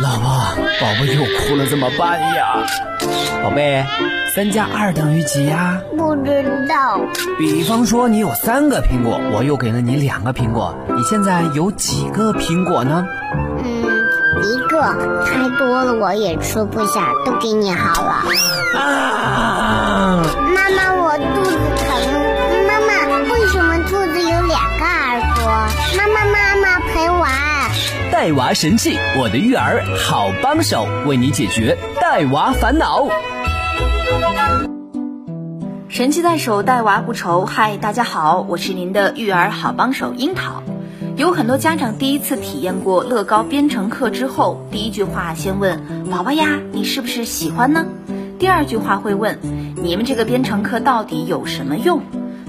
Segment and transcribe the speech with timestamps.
[0.00, 0.28] 老婆，
[0.80, 2.64] 宝宝又哭了，怎么办呀？
[3.42, 3.84] 宝贝，
[4.32, 5.80] 三加二等于几呀？
[5.96, 7.00] 不知道。
[7.36, 13.04] 比方说你有三个苹果，我又给了你两个苹果，你现在有几个苹果呢？
[13.64, 13.82] 嗯，
[14.44, 14.80] 一个。
[15.26, 18.22] 太多了我也吃不下，都给你好了。
[18.78, 20.07] 啊！
[28.18, 33.06] 带娃神器，我的育儿好帮手，为你解决带娃烦恼。
[35.88, 37.44] 神器在手，带娃不愁。
[37.44, 40.64] 嗨，大家好，我是您的育儿好帮手樱桃。
[41.14, 45.80] 有很多家长第一次体验过乐高编程课之后，第一句话先问
[46.10, 47.86] 宝宝呀，你是不是喜欢呢？
[48.40, 49.38] 第二句话会问
[49.76, 52.02] 你们这个编程课到底有什么用？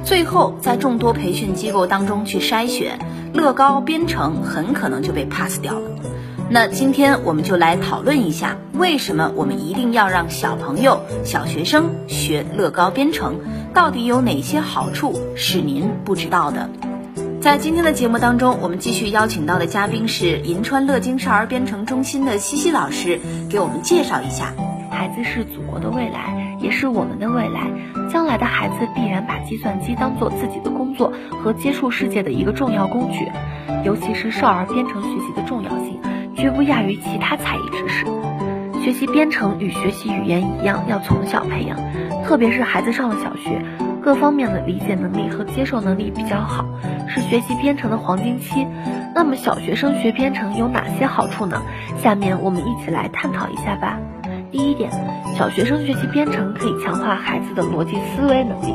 [0.04, 2.98] 最后在众多培训机构当中去筛选。
[3.34, 5.90] 乐高编程很可能就被 pass 掉了。
[6.50, 13.40] 那今天我们就来讨论一下，为什么我们一定要让小朋友、小学生学乐高编程？
[13.72, 16.70] 到底有哪些好处是您不知道的？
[17.40, 24.54] 在今天的节目当中，我们继续邀请到的嘉宾是银川乐金少儿编程中心的西西老师，给我们介绍一下。
[25.00, 27.62] 孩子是祖国的未来，也是我们的未来。
[28.12, 33.32] 将来的孩子必然把计算机当做自己的工作和接触世界的一个重要工具，
[33.86, 36.02] 尤其是少儿编程学习的重要性，
[36.36, 38.06] 绝不亚于其他才艺知识。
[38.84, 41.80] 学习编程与学习语言一样，要从小培养，
[42.26, 43.64] 特别是孩子上了小学，
[44.02, 46.66] 各方面的理解能力和接受能力比较好，
[47.08, 48.68] 是学习编程的黄金期。
[49.16, 51.62] 那么小学生学编程有哪些好处呢？
[52.00, 53.98] 下面我们一起来探讨一下吧。
[54.52, 54.90] 第一点，
[55.38, 58.74] 小学生学习编程可以强化孩子的逻辑思维能力。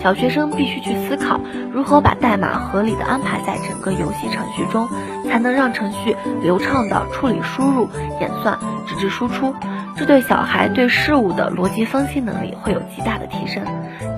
[0.00, 1.38] 小学生必须去思考
[1.72, 4.88] 如何把代码合理的安排在整个游戏程序中，
[5.28, 7.88] 才能让程序流畅的处理输入、
[8.20, 9.54] 演算，直至输出。
[9.96, 13.62] 这对小孩对事物的逻辑分析能力会有极大的提升。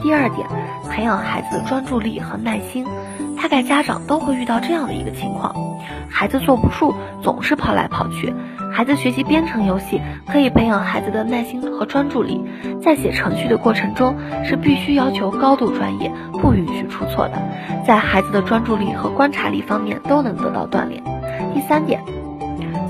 [0.02, 0.46] 第二点，
[0.90, 2.86] 培养孩子的专注力和耐心。
[3.42, 5.52] 大概家长都会遇到这样的一个情况：
[6.08, 8.32] 孩子坐不住，总是跑来跑去。
[8.72, 12.42] 孩子学习编程游戏可以培养孩子的耐心和专注力，
[12.82, 16.10] 在写程序的过程中是必须要求高度专业，
[16.40, 17.34] 不允许出错的，
[17.86, 21.02] 在孩子的专注力和观察力方面都能得到锻炼。
[21.52, 22.02] 第三点，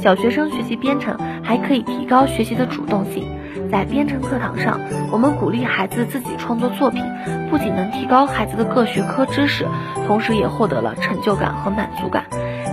[0.00, 3.26] 小学生学习编程还可以提高学习的主动性，
[3.68, 7.02] 在编程课堂上，我们鼓励孩子自己创作作品，
[7.50, 9.66] 不仅能提高孩子的各学科知识，
[10.06, 12.24] 同时也获得了成就感和满足感。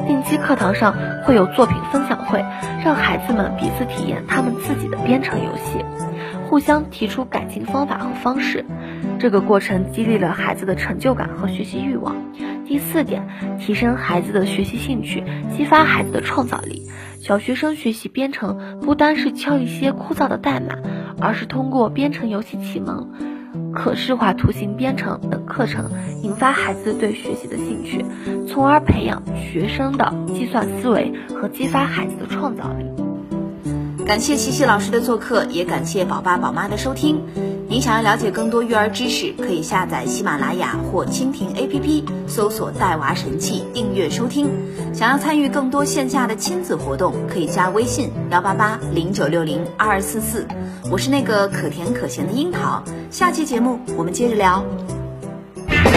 [0.08, 2.44] 定期课堂上会有作品分享会，
[2.84, 5.84] 让孩子们彼此体验他们自己的编程游戏，
[6.48, 8.66] 互相提出改进方法和方式。
[9.20, 12.16] 这个过程激励了孩子的成就感和学习欲望。
[12.66, 13.28] 第四点，
[13.60, 15.24] 提升孩子的学习兴趣，
[15.56, 16.88] 激发孩子的创造力。
[17.20, 20.76] 小学生学习编程不单是敲一些枯燥的代码，
[21.20, 23.10] 而是通过编程游戏启蒙。
[23.80, 25.90] 可视化图形编程等课程，
[26.22, 28.04] 引发孩子对学习的兴趣，
[28.46, 34.04] 从而培养学生的计算思维和激发孩子的创造力。
[34.06, 37.22] 感谢琪琪老师的做客，也感谢宝爸宝妈的收听。
[37.70, 44.50] 您想要了解更多育儿知识，可以下载喜马拉雅或蜻蜓 APP，搜索“带娃神器”订阅收听。
[44.92, 50.48] 想要参与更多线下的亲子活动，可以加微信幺八八零九六零二二四四。
[50.90, 52.84] 我是那个可甜可咸的樱桃。
[53.12, 54.66] 下期节目我们接着聊。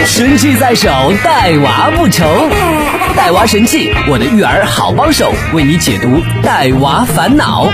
[0.05, 0.91] 神器在手，
[1.25, 2.51] 带娃不愁。
[3.17, 7.67] 带娃神器，我的育儿好帮手，为你解读带娃烦恼。